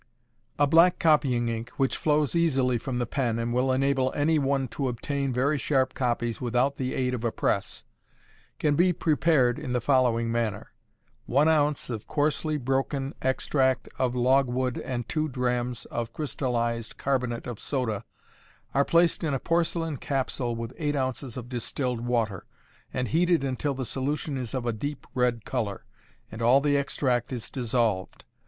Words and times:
_A 0.57 0.65
black 0.65 0.97
copying 0.97 1.47
ink, 1.47 1.69
which 1.77 1.95
flows 1.95 2.35
easily 2.35 2.79
from 2.79 2.97
the 2.97 3.05
pen, 3.05 3.37
and 3.37 3.53
will 3.53 3.71
enable 3.71 4.11
any 4.15 4.39
one 4.39 4.67
to 4.69 4.87
obtain 4.87 5.31
very 5.31 5.59
sharp 5.59 5.93
copies 5.93 6.41
without 6.41 6.77
the 6.77 6.95
aid 6.95 7.13
of 7.13 7.23
a 7.23 7.31
press, 7.31 7.83
can 8.57 8.73
be 8.75 8.93
prepared 8.93 9.59
in 9.59 9.73
the 9.73 9.79
following 9.79 10.31
manner: 10.31 10.71
One 11.27 11.47
ounce 11.47 11.91
of 11.91 12.07
coarsely 12.07 12.57
broken 12.57 13.13
extract 13.21 13.89
of 13.99 14.15
logwood 14.15 14.79
and 14.79 15.07
two 15.07 15.27
drachms 15.27 15.85
of 15.91 16.13
crystallized 16.13 16.97
carbonate 16.97 17.45
of 17.45 17.59
soda 17.59 18.03
are 18.73 18.83
placed 18.83 19.23
in 19.23 19.35
a 19.35 19.39
porcelain 19.39 19.97
capsule 19.97 20.55
with 20.55 20.73
eight 20.79 20.95
ounces 20.95 21.37
of 21.37 21.47
distilled 21.47 22.01
water, 22.03 22.47
and 22.91 23.09
heated 23.09 23.43
until 23.43 23.75
the 23.75 23.85
solution 23.85 24.35
is 24.35 24.55
of 24.55 24.65
a 24.65 24.73
deep 24.73 25.05
red 25.13 25.45
color, 25.45 25.85
and 26.31 26.41
all 26.41 26.59
the 26.59 26.75
extract 26.75 27.31
is 27.31 27.51
dissolved. 27.51 28.25